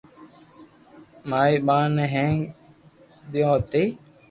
[1.29, 2.37] ماري ٻآن ني ھيک
[3.31, 3.83] ديديو ھتي